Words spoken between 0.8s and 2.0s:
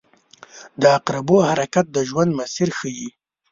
•د عقربو حرکت د